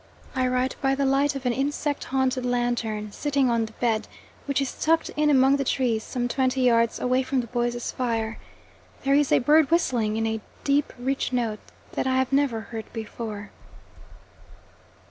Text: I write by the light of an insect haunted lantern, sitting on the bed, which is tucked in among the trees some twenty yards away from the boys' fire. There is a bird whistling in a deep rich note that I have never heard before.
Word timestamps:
I 0.33 0.47
write 0.47 0.75
by 0.81 0.95
the 0.95 1.05
light 1.05 1.35
of 1.35 1.45
an 1.45 1.53
insect 1.53 2.05
haunted 2.05 2.43
lantern, 2.43 3.11
sitting 3.11 3.51
on 3.51 3.65
the 3.67 3.71
bed, 3.73 4.07
which 4.47 4.59
is 4.59 4.73
tucked 4.73 5.09
in 5.09 5.29
among 5.29 5.57
the 5.57 5.63
trees 5.63 6.03
some 6.03 6.27
twenty 6.27 6.61
yards 6.61 6.99
away 6.99 7.21
from 7.21 7.41
the 7.41 7.45
boys' 7.45 7.91
fire. 7.91 8.39
There 9.03 9.13
is 9.13 9.31
a 9.31 9.37
bird 9.37 9.69
whistling 9.69 10.17
in 10.17 10.25
a 10.25 10.41
deep 10.63 10.91
rich 10.97 11.31
note 11.31 11.59
that 11.91 12.07
I 12.07 12.15
have 12.15 12.33
never 12.33 12.61
heard 12.61 12.91
before. 12.93 13.51